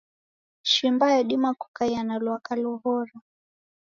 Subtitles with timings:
[0.63, 3.15] Shimba yadima kukaia na lwaka lohora.